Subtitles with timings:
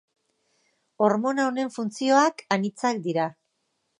[1.07, 3.29] Hormona honen funtzioak anitzak dira.